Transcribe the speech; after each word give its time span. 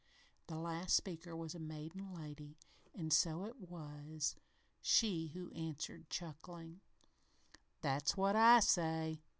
The 0.47 0.55
last 0.57 0.95
speaker 0.95 1.35
was 1.37 1.53
a 1.53 1.59
maiden 1.59 2.11
lady, 2.11 2.57
and 2.91 3.13
so 3.13 3.53
was 3.59 4.35
she 4.81 5.27
who 5.27 5.51
answered, 5.51 6.09
chuckling: 6.09 6.81
"That's 7.83 8.17
what 8.17 8.35
I 8.35 8.61
say! 8.61 9.21